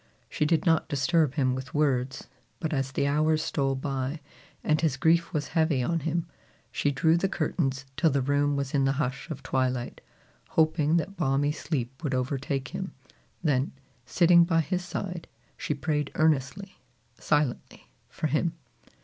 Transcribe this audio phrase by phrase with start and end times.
[0.29, 2.27] She did not disturb him with words;
[2.59, 4.19] but as the hours stole by,
[4.63, 6.25] and his grief was heavy on him,
[6.71, 10.01] she drew the curtains till the room was in the hush of twilight,
[10.49, 12.93] hoping that balmy sleep would overtake him;
[13.43, 16.79] then, sitting by his side, she prayed earnestly,
[17.19, 18.53] silently, for him.